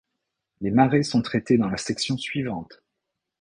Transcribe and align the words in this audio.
Les 0.61 0.71
marées 0.71 1.03
sont 1.03 1.21
traitées 1.21 1.59
dans 1.59 1.69
la 1.69 1.77
section 1.77 2.17
suivante. 2.17 2.81